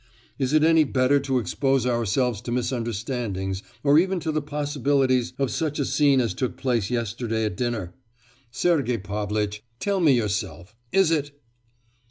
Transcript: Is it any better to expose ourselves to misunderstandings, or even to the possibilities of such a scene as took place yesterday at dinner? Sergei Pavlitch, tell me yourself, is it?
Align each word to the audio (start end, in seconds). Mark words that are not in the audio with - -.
Is 0.39 0.51
it 0.51 0.63
any 0.63 0.83
better 0.83 1.19
to 1.19 1.37
expose 1.37 1.85
ourselves 1.85 2.41
to 2.41 2.51
misunderstandings, 2.51 3.61
or 3.83 3.99
even 3.99 4.19
to 4.21 4.31
the 4.31 4.41
possibilities 4.41 5.33
of 5.37 5.51
such 5.51 5.77
a 5.77 5.85
scene 5.85 6.19
as 6.19 6.33
took 6.33 6.57
place 6.57 6.89
yesterday 6.89 7.45
at 7.45 7.55
dinner? 7.55 7.93
Sergei 8.49 8.97
Pavlitch, 8.97 9.61
tell 9.79 9.99
me 9.99 10.13
yourself, 10.13 10.75
is 10.91 11.11
it? 11.11 11.39